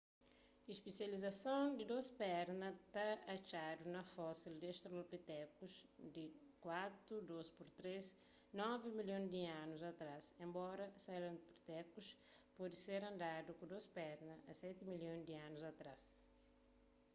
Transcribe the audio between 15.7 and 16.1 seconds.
atrás